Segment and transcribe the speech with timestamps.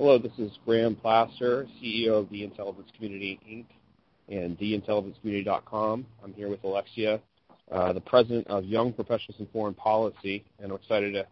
[0.00, 3.66] Hello, this is Graham Plaster, CEO of the Intelligence Community Inc.
[4.34, 6.06] and theintelligencecommunity.com.
[6.24, 7.20] I'm here with Alexia,
[7.70, 11.26] uh, the president of Young Professionals in Foreign Policy, and I'm excited to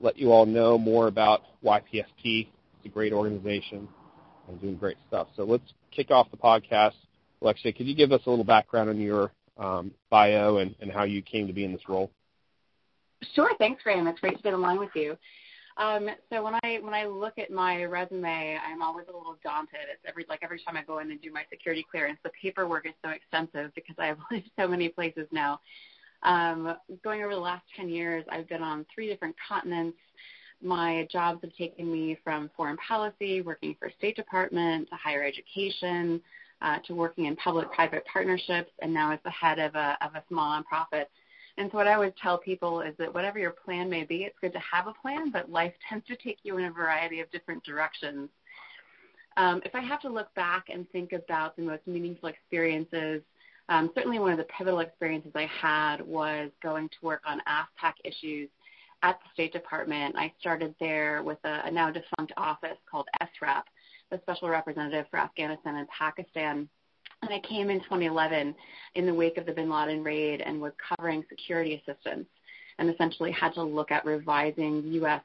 [0.00, 2.48] let you all know more about YPFP.
[2.48, 3.86] It's a great organization
[4.48, 5.28] and doing great stuff.
[5.36, 6.94] So let's kick off the podcast.
[7.40, 11.04] Alexia, could you give us a little background on your um, bio and, and how
[11.04, 12.10] you came to be in this role?
[13.36, 13.52] Sure.
[13.58, 14.08] Thanks, Graham.
[14.08, 15.16] It's great to get along with you.
[15.76, 19.80] Um, so when I when I look at my resume, I'm always a little daunted.
[19.90, 22.86] It's every like every time I go in and do my security clearance, the paperwork
[22.86, 25.60] is so extensive because I have lived so many places now.
[26.22, 29.96] Um, going over the last 10 years, I've been on three different continents.
[30.62, 36.20] My jobs have taken me from foreign policy, working for State Department, to higher education,
[36.60, 40.22] uh, to working in public-private partnerships, and now as the head of a, of a
[40.28, 41.06] small nonprofit
[41.56, 44.38] and so what I would tell people is that whatever your plan may be, it's
[44.40, 47.30] good to have a plan, but life tends to take you in a variety of
[47.30, 48.28] different directions.
[49.36, 53.22] Um, if I have to look back and think about the most meaningful experiences,
[53.68, 57.94] um, certainly one of the pivotal experiences I had was going to work on AfPak
[58.04, 58.48] issues
[59.02, 60.16] at the State Department.
[60.16, 63.62] I started there with a, a now defunct office called SRAP,
[64.10, 66.68] the Special Representative for Afghanistan and Pakistan
[67.22, 68.54] and I came in 2011
[68.94, 72.26] in the wake of the bin Laden raid and was covering security assistance
[72.78, 75.22] and essentially had to look at revising U.S.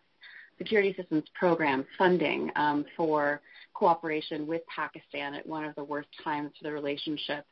[0.58, 3.42] security assistance program funding um, for
[3.74, 7.46] cooperation with Pakistan at one of the worst times for the relationship.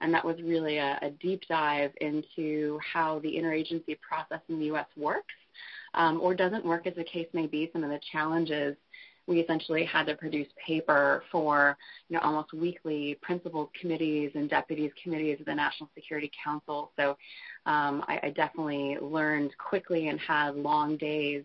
[0.00, 4.66] And that was really a, a deep dive into how the interagency process in the
[4.66, 4.86] U.S.
[4.96, 5.34] works
[5.92, 8.76] um, or doesn't work, as the case may be, some of the challenges
[9.30, 11.78] we essentially had to produce paper for
[12.08, 16.90] you know almost weekly principal committees and deputies committees of the National Security Council.
[16.98, 17.16] So
[17.66, 21.44] um, I, I definitely learned quickly and had long days.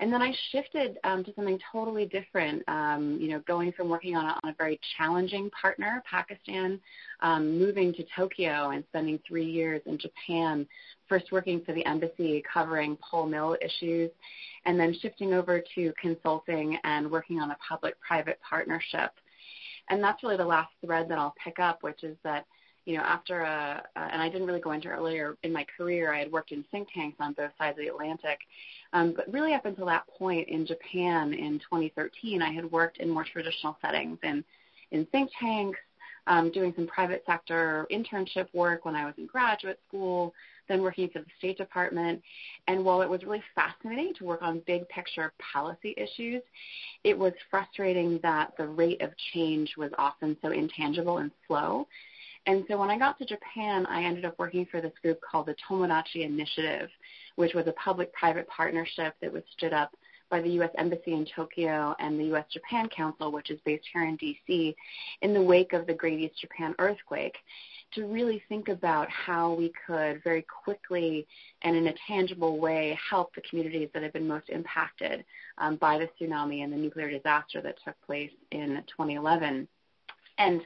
[0.00, 4.14] And then I shifted um, to something totally different, um, you know, going from working
[4.14, 6.78] on a, on a very challenging partner, Pakistan,
[7.20, 10.68] um, moving to Tokyo and spending three years in Japan,
[11.08, 14.10] first working for the embassy covering pol-mil issues,
[14.66, 19.10] and then shifting over to consulting and working on a public-private partnership.
[19.90, 22.46] And that's really the last thread that I'll pick up, which is that
[22.88, 26.20] you know, after a, and I didn't really go into earlier in my career, I
[26.20, 28.38] had worked in think tanks on both sides of the Atlantic.
[28.94, 33.10] Um, but really up until that point in Japan in 2013, I had worked in
[33.10, 34.42] more traditional settings in,
[34.90, 35.78] in think tanks,
[36.28, 40.32] um, doing some private sector internship work when I was in graduate school,
[40.66, 42.22] then working for the State Department.
[42.68, 46.40] And while it was really fascinating to work on big picture policy issues,
[47.04, 51.86] it was frustrating that the rate of change was often so intangible and slow
[52.48, 55.44] and so when I got to Japan, I ended up working for this group called
[55.44, 56.88] the Tomodachi Initiative,
[57.36, 59.94] which was a public-private partnership that was stood up
[60.30, 60.70] by the U.S.
[60.78, 62.46] Embassy in Tokyo and the U.S.
[62.50, 64.74] Japan Council, which is based here in D.C.,
[65.20, 67.36] in the wake of the Great East Japan earthquake,
[67.92, 71.26] to really think about how we could very quickly
[71.62, 75.22] and in a tangible way help the communities that have been most impacted
[75.58, 79.68] um, by the tsunami and the nuclear disaster that took place in 2011.
[80.38, 80.62] And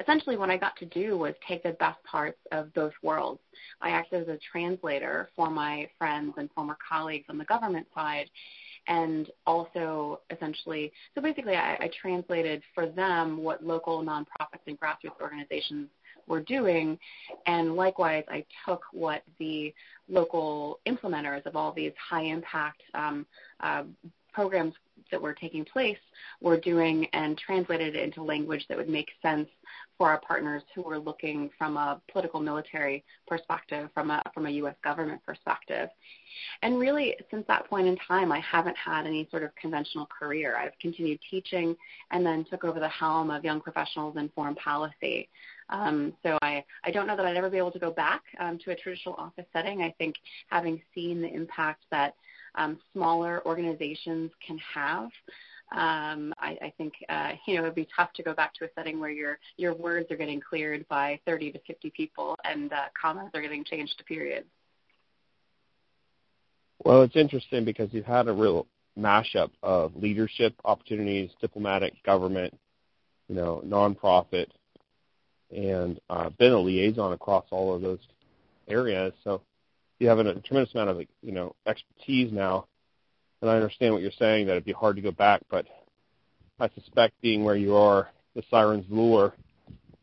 [0.00, 3.40] essentially what I got to do was take the best parts of both worlds.
[3.80, 8.28] I acted as a translator for my friends and former colleagues on the government side
[8.86, 15.20] and also essentially, so basically I, I translated for them what local nonprofits and grassroots
[15.20, 15.88] organizations
[16.26, 16.98] were doing.
[17.46, 19.72] And likewise, I took what the
[20.08, 23.26] local implementers of all these high impact um,
[23.60, 23.84] uh,
[24.34, 24.74] programs
[25.10, 25.98] that were taking place
[26.40, 29.48] were doing and translated it into language that would make sense
[29.96, 34.50] for our partners who were looking from a political military perspective, from a from a
[34.50, 35.88] US government perspective.
[36.62, 40.56] And really since that point in time I haven't had any sort of conventional career.
[40.56, 41.76] I've continued teaching
[42.10, 45.28] and then took over the helm of young professionals in foreign policy.
[45.70, 48.58] Um, so I, I don't know that I'd ever be able to go back um,
[48.64, 49.82] to a traditional office setting.
[49.82, 50.16] I think
[50.48, 52.14] having seen the impact that
[52.54, 55.10] um, smaller organizations can have.
[55.72, 58.64] Um, I, I think uh, you know it would be tough to go back to
[58.64, 62.72] a setting where your your words are getting cleared by 30 to 50 people and
[62.72, 64.46] uh, commas are getting changed to periods.
[66.84, 68.66] Well, it's interesting because you've had a real
[68.98, 72.56] mashup of leadership opportunities, diplomatic, government,
[73.28, 74.46] you know, nonprofit,
[75.50, 78.00] and uh, been a liaison across all of those
[78.68, 79.12] areas.
[79.24, 79.40] So
[79.98, 82.66] you have a tremendous amount of you know expertise now,
[83.40, 85.66] and I understand what you're saying that it'd be hard to go back, but
[86.58, 89.34] I suspect being where you are, the siren's lure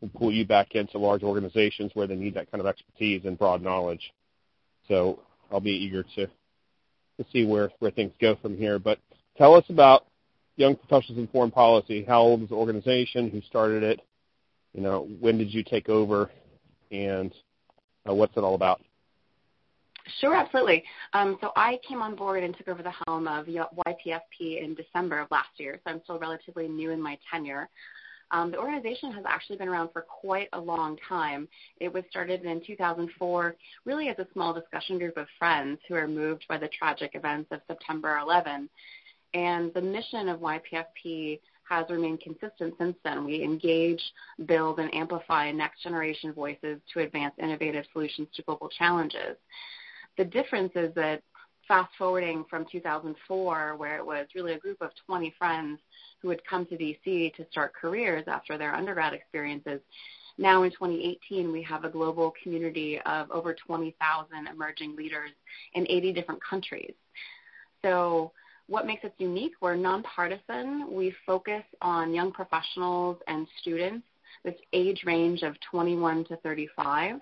[0.00, 3.38] will pull you back into large organizations where they need that kind of expertise and
[3.38, 4.12] broad knowledge.
[4.88, 8.78] So I'll be eager to to see where where things go from here.
[8.78, 8.98] But
[9.36, 10.06] tell us about
[10.56, 12.04] Young Professionals in Foreign Policy.
[12.04, 13.30] How old is the organization?
[13.30, 14.00] Who started it?
[14.74, 16.30] You know, when did you take over?
[16.90, 17.32] And
[18.08, 18.82] uh, what's it all about?
[20.20, 20.82] Sure, absolutely.
[21.12, 25.20] Um, so I came on board and took over the helm of YPFP in December
[25.20, 27.68] of last year, so I'm still relatively new in my tenure.
[28.32, 31.46] Um, the organization has actually been around for quite a long time.
[31.80, 36.08] It was started in 2004, really as a small discussion group of friends who are
[36.08, 38.70] moved by the tragic events of September 11.
[39.34, 43.24] And the mission of YPFP has remained consistent since then.
[43.24, 44.02] We engage,
[44.46, 49.36] build, and amplify next generation voices to advance innovative solutions to global challenges.
[50.18, 51.22] The difference is that
[51.66, 55.80] fast forwarding from 2004, where it was really a group of 20 friends
[56.20, 59.80] who had come to DC to start careers after their undergrad experiences,
[60.38, 65.30] now in 2018, we have a global community of over 20,000 emerging leaders
[65.74, 66.94] in 80 different countries.
[67.82, 68.32] So
[68.66, 69.52] what makes us unique?
[69.60, 70.88] We're nonpartisan.
[70.90, 74.06] We focus on young professionals and students
[74.44, 77.20] this age range of 21 to 35.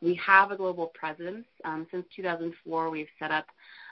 [0.00, 1.44] We have a global presence.
[1.64, 3.46] Um, since 2004, we've set up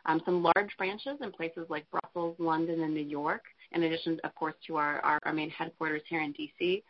[0.06, 3.42] um, some large branches in places like Brussels, London, and New York,
[3.72, 6.82] in addition, of course, to our, our, our main headquarters here in DC.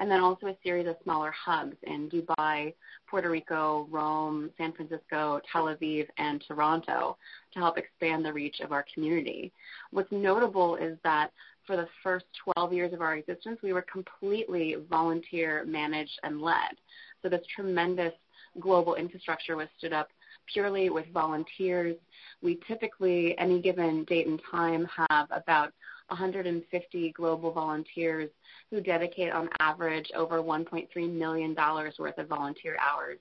[0.00, 2.72] And then also a series of smaller hubs in Dubai,
[3.08, 7.16] Puerto Rico, Rome, San Francisco, Tel Aviv, and Toronto
[7.52, 9.52] to help expand the reach of our community.
[9.90, 11.32] What's notable is that
[11.66, 16.76] for the first 12 years of our existence, we were completely volunteer managed and led.
[17.22, 18.14] So this tremendous
[18.60, 20.08] global infrastructure was stood up
[20.52, 21.96] purely with volunteers.
[22.42, 25.72] We typically, any given date and time, have about
[26.08, 28.30] 150 global volunteers
[28.70, 31.54] who dedicate on average over $1.3 million
[31.98, 33.18] worth of volunteer hours.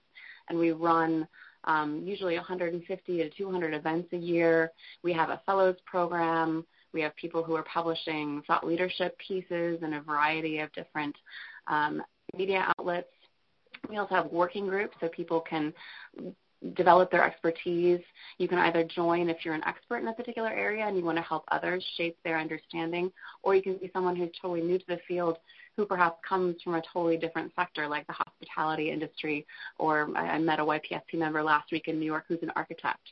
[0.49, 1.27] And we run
[1.65, 4.71] um, usually 150 to 200 events a year.
[5.03, 6.65] We have a fellows program.
[6.93, 11.15] We have people who are publishing thought leadership pieces in a variety of different
[11.67, 12.01] um,
[12.35, 13.09] media outlets.
[13.89, 15.74] We also have working groups so people can
[16.75, 18.01] develop their expertise.
[18.38, 21.18] You can either join if you're an expert in a particular area and you want
[21.18, 23.12] to help others shape their understanding,
[23.44, 25.38] or you can be someone who's totally new to the field
[25.75, 29.45] who perhaps comes from a totally different sector like the hospitality industry,
[29.77, 33.12] or I met a YPFP member last week in New York who's an architect.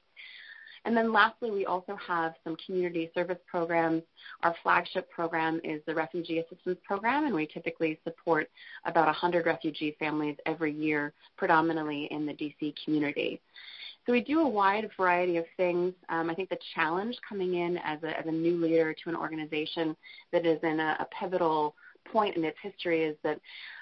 [0.86, 4.04] And then lastly, we also have some community service programs.
[4.44, 8.50] Our flagship program is the Refugee Assistance Program, and we typically support
[8.86, 13.42] about 100 refugee families every year, predominantly in the DC community.
[14.06, 15.94] So we do a wide variety of things.
[16.10, 19.16] Um, I think the challenge coming in as a, as a, new leader to an
[19.16, 19.96] organization
[20.32, 21.74] that is in a, a pivotal
[22.12, 23.40] point in its history is that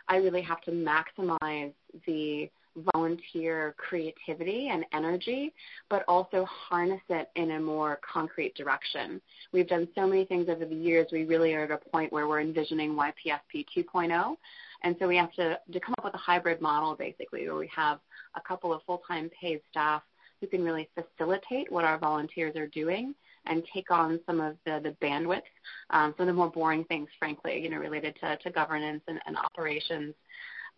[0.07, 1.73] I really have to maximize
[2.07, 2.49] the
[2.93, 5.53] volunteer creativity and energy,
[5.89, 9.21] but also harness it in a more concrete direction.
[9.51, 12.27] We've done so many things over the years, we really are at a point where
[12.27, 14.35] we're envisioning YPFP 2.0.
[14.83, 17.69] And so we have to, to come up with a hybrid model basically where we
[17.73, 17.99] have
[18.35, 20.01] a couple of full-time paid staff
[20.41, 23.15] who can really facilitate what our volunteers are doing
[23.45, 25.41] and take on some of the, the bandwidth,
[25.89, 29.19] um, some of the more boring things, frankly, you know, related to, to governance and,
[29.25, 30.13] and operations.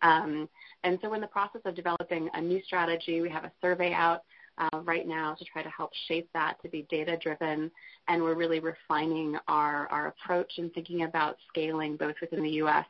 [0.02, 0.48] Um,
[0.84, 3.20] and so in the process of developing a new strategy.
[3.20, 4.22] We have a survey out
[4.58, 7.70] uh, right now to try to help shape that to be data driven
[8.08, 12.86] and we're really refining our, our approach and thinking about scaling both within the US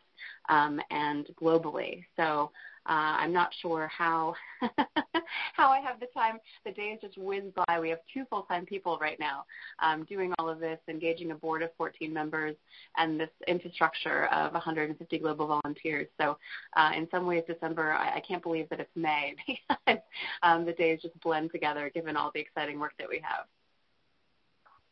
[0.48, 2.04] um, and globally.
[2.16, 2.50] So
[2.88, 4.34] uh, I'm not sure how
[5.54, 6.38] how I have the time.
[6.64, 7.80] The days just whiz by.
[7.80, 9.44] We have two full-time people right now
[9.82, 12.54] um, doing all of this, engaging a board of 14 members,
[12.96, 16.06] and this infrastructure of 150 global volunteers.
[16.20, 16.38] So,
[16.76, 20.02] uh, in some ways, December, I, I, can't believe that it's May because
[20.42, 23.46] um, the days just blend together, given all the exciting work that we have.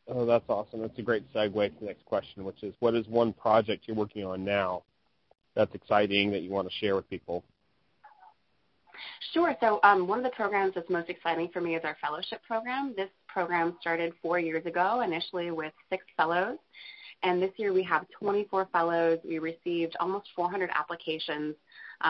[0.06, 0.80] Oh, that's awesome.
[0.80, 3.96] That's a great segue to the next question, which is what is one project you're
[3.96, 4.82] working on now
[5.54, 7.44] that's exciting that you want to share with people?
[9.32, 9.56] Sure.
[9.60, 12.94] So um, one of the programs that's most exciting for me is our fellowship program.
[12.96, 16.58] This program started four years ago, initially with six fellows.
[17.22, 19.18] And this year we have 24 fellows.
[19.24, 21.54] We received almost 400 applications.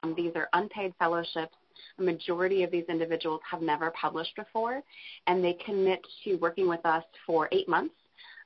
[0.03, 1.55] Um, these are unpaid fellowships.
[1.99, 4.83] A majority of these individuals have never published before,
[5.27, 7.95] and they commit to working with us for eight months.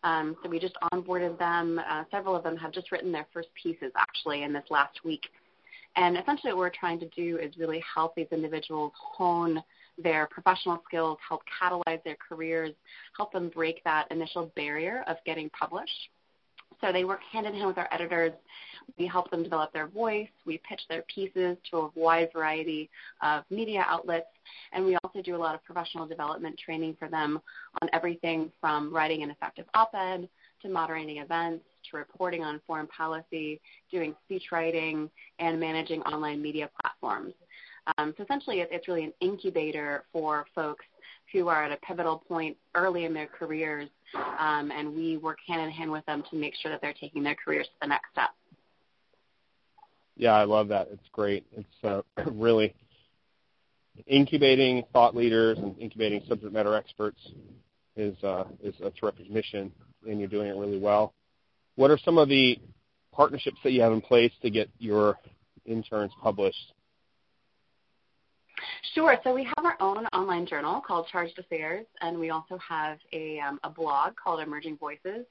[0.04, 1.80] Um, so we just onboarded them.
[1.88, 5.22] Uh, several of them have just written their first pieces actually in this last week.
[5.98, 9.60] And essentially what we're trying to do is really help these individuals hone
[10.00, 12.70] their professional skills, help catalyze their careers,
[13.16, 16.10] help them break that initial barrier of getting published.
[16.80, 18.32] So they work hand in hand with our editors.
[18.96, 20.28] We help them develop their voice.
[20.46, 22.88] We pitch their pieces to a wide variety
[23.20, 24.28] of media outlets.
[24.72, 27.40] And we also do a lot of professional development training for them
[27.82, 30.28] on everything from writing an effective op-ed
[30.62, 36.68] to moderating events to reporting on foreign policy, doing speech writing, and managing online media
[36.80, 37.34] platforms.
[37.96, 40.84] Um, so essentially, it's really an incubator for folks
[41.32, 43.88] who are at a pivotal point early in their careers,
[44.38, 47.22] um, and we work hand in hand with them to make sure that they're taking
[47.22, 48.30] their careers to the next step.
[50.16, 50.88] Yeah, I love that.
[50.92, 51.46] It's great.
[51.52, 52.02] It's uh,
[52.32, 52.74] really
[54.06, 57.20] incubating thought leaders and incubating subject matter experts
[57.96, 59.72] is uh, is a terrific mission,
[60.08, 61.14] and you're doing it really well.
[61.78, 62.58] What are some of the
[63.12, 65.16] partnerships that you have in place to get your
[65.64, 66.72] interns published?
[68.94, 69.16] Sure.
[69.22, 73.38] So we have our own online journal called Charged Affairs, and we also have a,
[73.38, 75.24] um, a blog called Emerging Voices.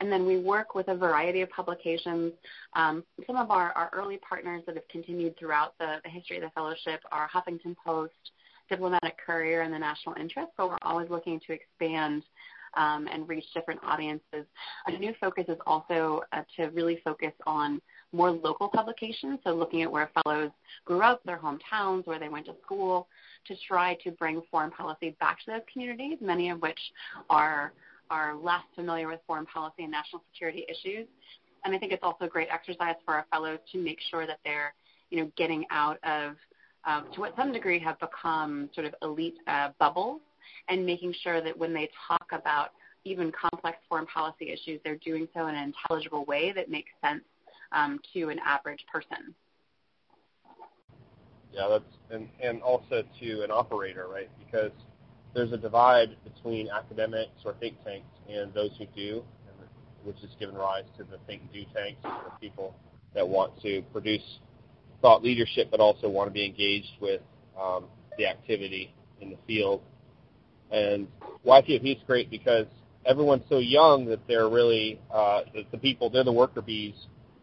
[0.00, 2.34] And then we work with a variety of publications.
[2.76, 6.42] Um, some of our, our early partners that have continued throughout the, the history of
[6.42, 8.12] the fellowship are Huffington Post,
[8.68, 12.24] Diplomatic Courier, and the National Interest, but we're always looking to expand
[12.76, 14.44] um, and reach different audiences.
[14.86, 17.80] A new focus is also uh, to really focus on
[18.12, 20.50] more local publications, so looking at where fellows
[20.84, 23.08] grew up, their hometowns, where they went to school,
[23.46, 26.80] to try to bring foreign policy back to those communities, many of which
[27.30, 27.72] are
[28.10, 31.06] are less familiar with foreign policy and national security issues.
[31.64, 34.38] And I think it's also a great exercise for our fellows to make sure that
[34.44, 34.74] they're,
[35.10, 36.36] you know, getting out of,
[37.14, 40.20] to what some degree have become sort of elite uh, bubbles,
[40.68, 42.70] and making sure that when they talk about
[43.04, 47.22] even complex foreign policy issues, they're doing so in an intelligible way that makes sense
[47.72, 49.34] um, to an average person.
[51.52, 54.28] Yeah, that's and and also to an operator, right?
[54.44, 54.72] Because
[55.34, 59.22] there's a divide between academics or think tanks and those who do,
[60.04, 62.74] which has given rise to the think do tanks, the people
[63.14, 64.38] that want to produce
[65.00, 67.20] thought leadership, but also want to be engaged with
[67.60, 67.84] um,
[68.18, 69.82] the activity in the field.
[70.70, 71.06] And
[71.46, 72.66] YPFP is great because
[73.06, 76.94] everyone's so young that they're really uh, the people, they're the worker bees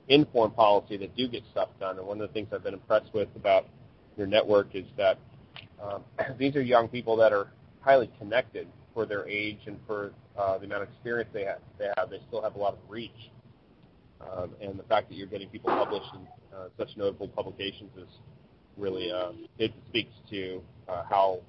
[0.08, 1.98] in foreign policy that do get stuff done.
[1.98, 3.68] And one of the things I've been impressed with about
[4.18, 5.18] your network is that
[5.82, 6.04] um,
[6.38, 7.48] these are young people that are
[7.82, 11.60] highly connected for their age and for uh, the amount of experience they have.
[11.78, 12.10] They have.
[12.10, 13.32] They still have a lot of reach.
[14.22, 18.08] Um, and the fact that you're getting people published in uh, such notable publications is
[18.78, 20.62] really uh, it speaks to
[20.92, 21.40] uh, how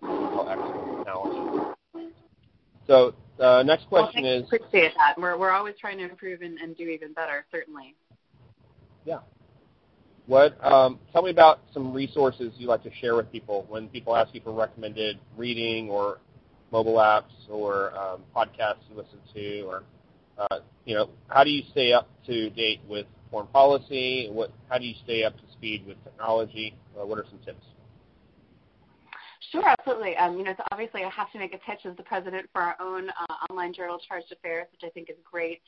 [0.00, 2.12] how excellent talent is.
[2.86, 4.44] So uh, next question well, is.
[4.44, 5.20] Appreciate that.
[5.20, 7.44] We're we're always trying to improve and, and do even better.
[7.50, 7.94] Certainly.
[9.04, 9.18] Yeah.
[10.26, 10.64] What?
[10.64, 14.32] Um, tell me about some resources you like to share with people when people ask
[14.34, 16.18] you for recommended reading or
[16.70, 19.82] mobile apps or um, podcasts to listen to, or
[20.38, 24.28] uh, you know, how do you stay up to date with foreign policy?
[24.30, 24.52] What?
[24.68, 26.76] How do you stay up to speed with technology?
[26.96, 27.64] Uh, what are some tips?
[29.52, 30.16] Sure, absolutely.
[30.16, 32.62] Um, you know, so obviously I have to make a pitch as the president for
[32.62, 35.60] our own uh, online journal, Charged Affairs, which I think is great.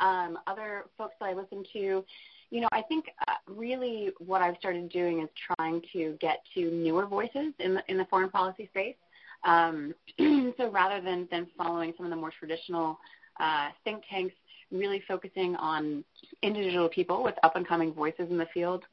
[0.00, 2.04] Um, other folks that I listen to,
[2.50, 6.70] you know, I think uh, really what I've started doing is trying to get to
[6.70, 8.96] newer voices in the, in the foreign policy space.
[9.44, 12.98] Um, so rather than, than following some of the more traditional
[13.38, 14.34] uh, think tanks,
[14.72, 16.02] really focusing on
[16.42, 18.84] individual people with up and coming voices in the field.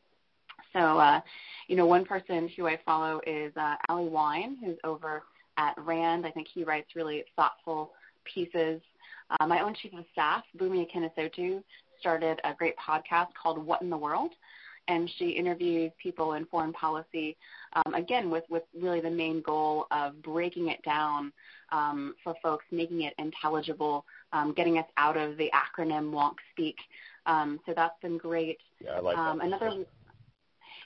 [0.76, 1.22] So, uh,
[1.70, 5.24] you know, one person who I follow is uh, Ali Wyne, who's over
[5.58, 6.26] at RAND.
[6.26, 7.94] I think he writes really thoughtful
[8.26, 8.82] pieces.
[9.40, 11.64] Uh, my own chief of staff, Bunmi Akinnusotu,
[12.00, 14.32] started a great podcast called What in the World,
[14.90, 17.38] and she interviews people in foreign policy,
[17.74, 21.32] um, again, with, with really the main goal of breaking it down
[21.72, 26.76] um, for folks, making it intelligible, um, getting us out of the acronym wonk speak.
[27.26, 28.60] Um, so that's been great.
[28.84, 29.48] Yeah, I like um, that.
[29.48, 29.86] Another,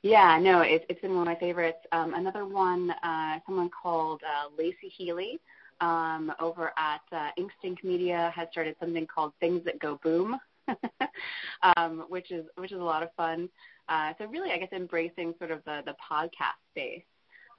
[0.04, 1.80] yeah, no, it, it's been one of my favorites.
[1.92, 5.40] Um, another one, uh, someone called uh, Laicie Heeley
[5.82, 10.38] um, over at uh, Inkstick Media has started something called Things That Go Boom,
[11.78, 13.50] um, which is which is a lot of fun.
[13.88, 17.04] Uh, so really, I guess embracing sort of the the podcast space.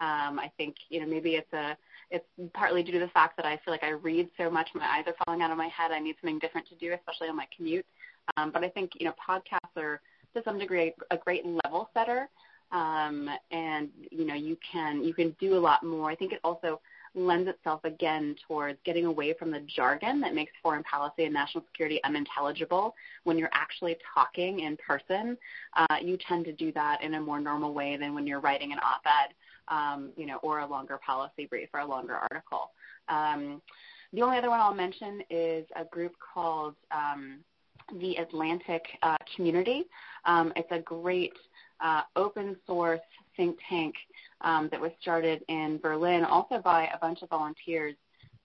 [0.01, 1.77] Um, I think you know maybe it's a
[2.11, 4.87] it's partly due to the fact that I feel like I read so much, my
[4.87, 5.93] eyes are falling out of my head.
[5.93, 7.87] I need something different to do, especially on my commute.
[8.37, 10.01] Um, but I think you know podcasts are
[10.35, 12.29] to some degree a great level setter,
[12.73, 16.11] um, and you know you can you can do a lot more.
[16.11, 16.81] I think it also
[17.15, 21.65] lends itself again towards getting away from the jargon that makes foreign policy and national
[21.67, 22.95] security unintelligible.
[23.25, 25.37] When you're actually talking in person,
[25.77, 28.73] uh, you tend to do that in a more normal way than when you're writing
[28.73, 29.35] an op-ed,
[29.75, 32.71] um, you know, or a longer policy brief or a longer article.
[33.09, 33.61] Um,
[34.13, 37.41] the only other one I'll mention is a group called um,
[37.99, 39.85] the Atlantic uh, Community.
[40.25, 41.33] Um, it's a great
[41.81, 43.01] uh, open source
[43.37, 43.95] think tank
[44.43, 47.95] um, that was started in Berlin, also by a bunch of volunteers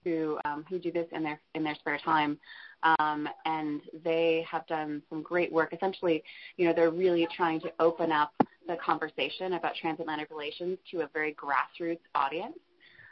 [0.04, 2.38] who um, who do this in their in their spare time,
[2.82, 5.72] um, and they have done some great work.
[5.72, 6.22] Essentially,
[6.56, 8.32] you know, they're really trying to open up
[8.68, 12.58] the conversation about transatlantic relations to a very grassroots audience.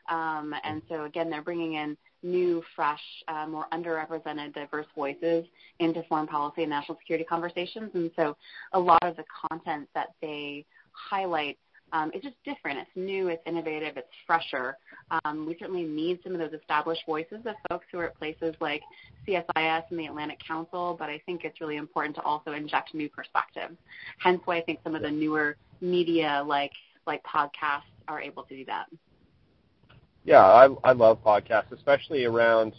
[0.08, 5.44] Um, and so again, they're bringing in new, fresh, uh, more underrepresented, diverse voices
[5.78, 7.90] into foreign policy and national security conversations.
[7.94, 8.36] And so
[8.72, 11.58] a lot of the content that they highlight
[11.92, 12.78] um, is just different.
[12.78, 14.76] It's new, it's innovative, it's fresher.
[15.24, 18.54] Um, we certainly need some of those established voices of folks who are at places
[18.60, 18.82] like
[19.28, 23.08] CSIS and the Atlantic Council, but I think it's really important to also inject new
[23.08, 23.76] perspectives.
[24.18, 26.72] Hence why I think some of the newer media like
[27.06, 28.86] like podcasts are able to do that.
[30.24, 32.72] Yeah, I, I love podcasts, especially around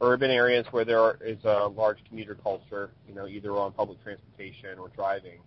[0.00, 4.02] urban areas where there are, is a large commuter culture, you know, either on public
[4.02, 5.40] transportation or driving.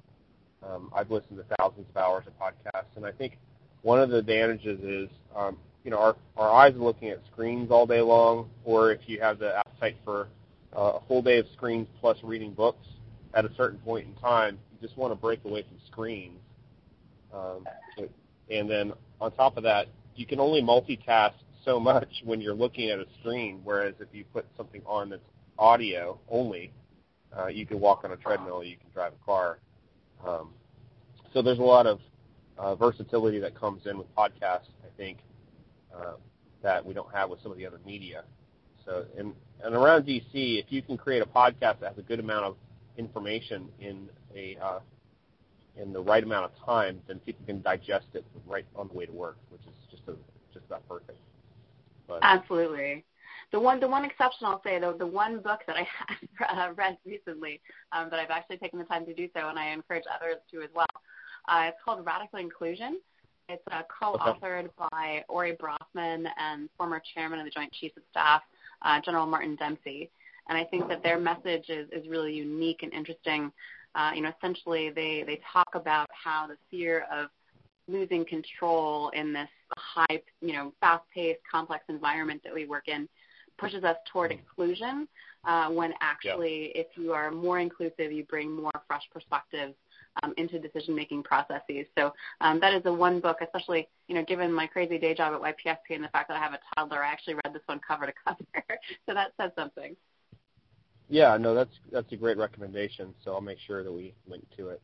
[0.61, 3.37] Um, I've listened to thousands of hours of podcasts, and I think
[3.81, 7.71] one of the advantages is, um, you know, our, our eyes are looking at screens
[7.71, 10.27] all day long, or if you have the appetite for
[10.75, 12.85] uh, a full day of screens plus reading books,
[13.33, 16.37] at a certain point in time, you just want to break away from screens.
[17.33, 17.65] Um,
[18.49, 21.33] and then on top of that, you can only multitask
[21.65, 25.21] so much when you're looking at a screen, whereas if you put something on that's
[25.57, 26.71] audio only,
[27.37, 29.59] uh, you can walk on a treadmill, you can drive a car.
[30.25, 30.49] Um,
[31.33, 31.99] so there's a lot of
[32.57, 35.19] uh, versatility that comes in with podcasts, I think,
[35.95, 36.13] uh,
[36.61, 38.23] that we don't have with some of the other media.
[38.85, 42.19] So, and, and around DC, if you can create a podcast that has a good
[42.19, 42.55] amount of
[42.97, 44.79] information in a uh,
[45.77, 49.05] in the right amount of time, then people can digest it right on the way
[49.05, 49.70] to work, which is
[50.71, 51.19] just a, just about perfect.
[52.07, 53.05] But, Absolutely.
[53.51, 55.87] The one, the one exception I'll say, though, the one book that I
[56.45, 57.61] have uh, read recently,
[57.91, 60.61] um, but I've actually taken the time to do so, and I encourage others to
[60.61, 60.85] as well.
[61.47, 62.99] Uh, it's called Radical Inclusion.
[63.49, 64.87] It's uh, co-authored okay.
[64.91, 68.41] by Ori Brafman and former chairman of the Joint Chiefs of Staff,
[68.83, 70.09] uh, General Martin Dempsey.
[70.47, 73.51] And I think that their message is, is really unique and interesting.
[73.95, 77.29] Uh, you know, essentially they, they talk about how the fear of
[77.87, 83.07] losing control in this high, you know, fast-paced, complex environment that we work in
[83.57, 84.39] pushes us toward mm-hmm.
[84.39, 85.07] exclusion.
[85.43, 89.73] Uh, when actually, if you are more inclusive, you bring more fresh perspectives
[90.21, 91.85] um, into decision-making processes.
[91.97, 95.33] So um, that is the one book, especially you know, given my crazy day job
[95.33, 97.79] at YPFP and the fact that I have a toddler, I actually read this one
[97.85, 98.43] cover to cover.
[99.07, 99.95] so that says something.
[101.09, 103.13] Yeah, no, that's that's a great recommendation.
[103.23, 104.81] So I'll make sure that we link to it.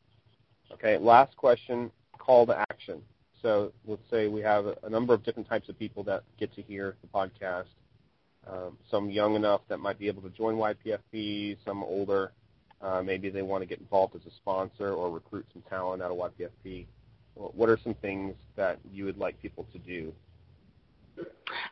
[0.74, 3.02] Okay, last question: call to action.
[3.42, 6.62] So let's say we have a, number of different types of people that get to
[6.62, 7.66] hear the podcast.
[8.48, 12.32] Um, some young enough that might be able to join YPFP, some older.
[12.82, 16.12] Uh, maybe they want to get involved as a sponsor or recruit some talent out
[16.12, 16.86] of YPFP.
[17.36, 20.14] What are some things that you would like people to do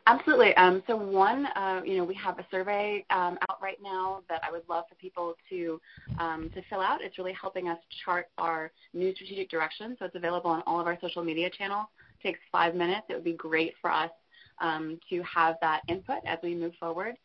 [0.08, 0.54] Absolutely.
[0.56, 4.40] Um, so one, uh, you know, we have a survey um, out right now that
[4.46, 5.80] I would love for people to
[6.18, 7.02] um, to fill out.
[7.02, 9.96] It's really helping us chart our new strategic direction.
[9.98, 11.86] So it's available on all of our social media channels.
[12.20, 13.06] It takes five minutes.
[13.08, 14.12] It would be great for us
[14.60, 17.16] um, to have that input as we move forward.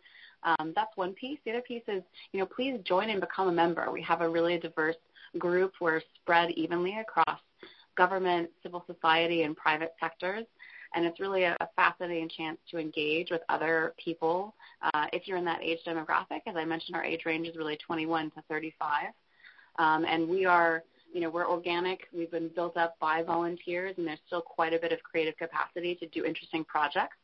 [0.44, 1.38] Um, that's one piece.
[1.46, 2.02] The other piece is,
[2.34, 3.92] you know, please join and become a member.
[3.92, 4.96] We have a really diverse
[5.38, 5.74] group.
[5.80, 7.40] We're spread evenly across
[7.96, 10.46] government, civil society, and private sectors
[10.94, 14.54] and it's really a, a fascinating chance to engage with other people.
[14.94, 17.78] Uh, if you're in that age demographic, as I mentioned, our age range is really
[17.78, 19.08] 21 to 35,
[19.78, 22.02] um, and we are, you know, we're organic.
[22.14, 25.96] We've been built up by volunteers, and there's still quite a bit of creative capacity
[25.96, 27.18] to do interesting projects.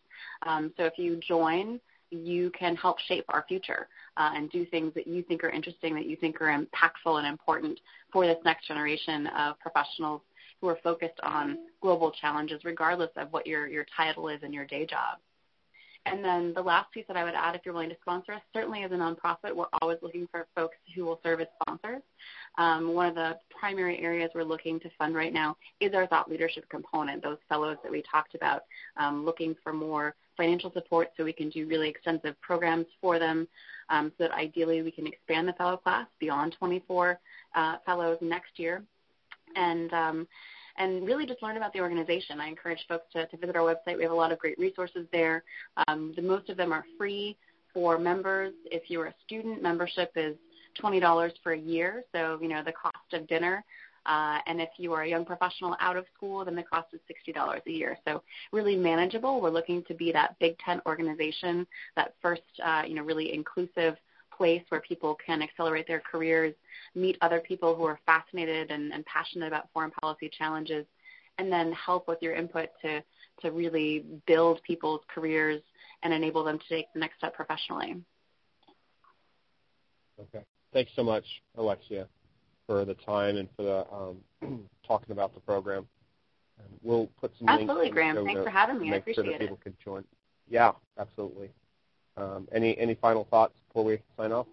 [0.43, 4.93] Um, so if you join, you can help shape our future uh, and do things
[4.93, 7.79] that you think are interesting, that you think are impactful and important
[8.11, 10.21] for this next generation of professionals
[10.61, 14.65] who are focused on global challenges, regardless of what your, your title is in your
[14.65, 15.17] day job.
[16.05, 18.41] And then the last piece that I would add, if you're willing to sponsor us,
[18.53, 22.01] certainly as a nonprofit, we're always looking for folks who will serve as sponsors.
[22.57, 26.29] Um, one of the primary areas we're looking to fund right now is our thought
[26.29, 28.61] leadership component, those fellows that we talked about,
[28.95, 33.47] um, looking for more financial support so we can do really extensive programs for them
[33.89, 37.19] um, so that ideally we can expand the fellow class beyond 24
[37.55, 38.83] uh, fellows next year
[39.55, 40.27] and um,
[40.77, 42.39] and really just learn about the organization.
[42.39, 43.97] I encourage folks to, to visit our website.
[43.97, 45.43] We have a lot of great resources there.
[45.87, 47.35] Um, the most of them are free
[47.73, 48.53] for members.
[48.65, 50.35] If you're a student, membership is
[50.81, 53.63] $20 for a year, so you know the cost of dinner.
[54.07, 57.01] Uh, and if you are a young professional out of school, then the cost is
[57.27, 57.97] $60 a year.
[58.07, 59.41] So really manageable.
[59.41, 63.97] We're looking to be that Big Tent organization, that first, uh, you know, really inclusive
[64.37, 66.53] place where people can accelerate their careers,
[66.95, 70.85] meet other people who are fascinated and, and passionate about foreign policy challenges,
[71.37, 73.03] and then help with your input to,
[73.41, 75.61] to really build people's careers
[76.03, 77.95] and enable them to take the next step professionally.
[80.19, 80.43] Okay.
[80.73, 82.07] Thanks so much, Alexia,
[82.65, 85.87] for the time and for the um, talking about the program.
[86.59, 88.25] And we'll put some absolutely, links Graham.
[88.25, 88.91] Thanks for having me.
[88.91, 89.39] I appreciate sure that it.
[89.41, 90.03] People can join.
[90.49, 91.49] Yeah, absolutely.
[92.17, 94.47] Um, any any final thoughts before we sign off?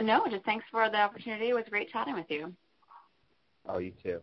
[0.00, 1.50] No, just thanks for the opportunity.
[1.50, 2.52] It was great chatting with you.
[3.68, 4.20] Oh, you too.